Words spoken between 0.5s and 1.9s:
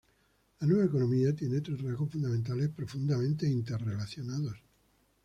La Nueva Economía tiene tres